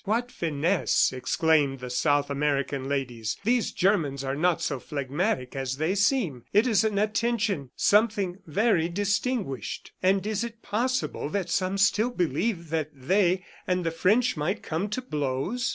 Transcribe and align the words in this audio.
"What 0.03 0.31
finesse!" 0.31 1.13
exclaimed 1.13 1.77
the 1.77 1.91
South 1.91 2.31
American 2.31 2.89
ladies. 2.89 3.37
"These 3.43 3.71
Germans 3.71 4.23
are 4.23 4.35
not 4.35 4.59
so 4.59 4.79
phlegmatic 4.79 5.55
as 5.55 5.77
they 5.77 5.93
seem. 5.93 6.43
It 6.53 6.65
is 6.65 6.83
an 6.83 6.97
attention... 6.97 7.69
something 7.75 8.39
very 8.47 8.89
distinguished.... 8.89 9.91
And 10.01 10.25
is 10.25 10.43
it 10.43 10.63
possible 10.63 11.29
that 11.29 11.51
some 11.51 11.77
still 11.77 12.09
believe 12.09 12.71
that 12.71 12.89
they 12.95 13.45
and 13.67 13.83
the 13.85 13.91
French 13.91 14.35
might 14.35 14.63
come 14.63 14.89
to 14.89 15.03
blows?" 15.03 15.69